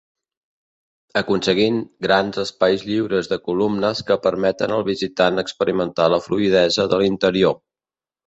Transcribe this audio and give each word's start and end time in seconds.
Aconseguint 1.19 1.75
grans 2.05 2.39
espais 2.43 2.85
lliures 2.87 3.29
de 3.33 3.37
columnes 3.49 4.01
que 4.09 4.17
permeten 4.25 4.75
al 4.77 4.87
visitant 4.89 5.41
experimentar 5.43 6.07
la 6.15 6.21
fluïdesa 6.29 6.87
de 6.95 7.03
l'interior. 7.03 7.57